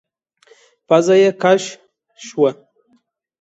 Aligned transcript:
پزه 0.87 1.15
يې 1.21 1.29
کش 1.41 1.63
شوه. 2.25 2.51